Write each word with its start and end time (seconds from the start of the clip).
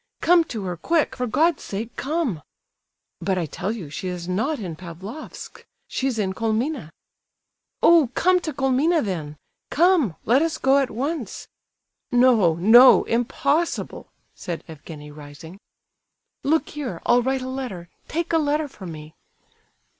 Come 0.19 0.43
to 0.45 0.63
her, 0.63 0.77
quick—for 0.77 1.27
God's 1.27 1.61
sake, 1.61 1.95
come!" 1.95 2.41
"But 3.19 3.37
I 3.37 3.45
tell 3.45 3.71
you 3.71 3.91
she 3.91 4.07
is 4.07 4.27
not 4.27 4.57
in 4.57 4.75
Pavlofsk! 4.75 5.63
She's 5.87 6.17
in 6.17 6.33
Colmina." 6.33 6.89
"Oh, 7.83 8.09
come 8.15 8.39
to 8.39 8.51
Colmina, 8.51 9.03
then! 9.03 9.37
Come—let 9.69 10.41
us 10.41 10.57
go 10.57 10.79
at 10.79 10.89
once!" 10.89 11.47
"No—no, 12.11 13.03
impossible!" 13.03 14.11
said 14.33 14.63
Evgenie, 14.67 15.11
rising. 15.11 15.59
"Look 16.43 16.69
here—I'll 16.69 17.21
write 17.21 17.43
a 17.43 17.47
letter—take 17.47 18.33
a 18.33 18.39
letter 18.39 18.67
for 18.67 18.87
me!" 18.87 19.13